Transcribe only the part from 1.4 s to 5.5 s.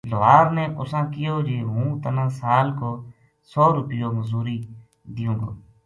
جی ہوں تنا سال کو سو روپیو مزوری دیوں